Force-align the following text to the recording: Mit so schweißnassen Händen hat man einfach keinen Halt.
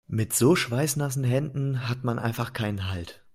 Mit 0.07 0.33
so 0.33 0.55
schweißnassen 0.55 1.23
Händen 1.23 1.87
hat 1.87 2.03
man 2.03 2.17
einfach 2.17 2.53
keinen 2.53 2.89
Halt. 2.89 3.23